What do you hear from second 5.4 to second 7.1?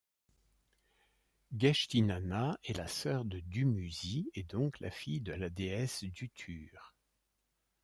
déesse Duttur.